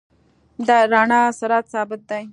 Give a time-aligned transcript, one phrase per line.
[0.67, 2.23] د رڼا سرعت ثابت دی.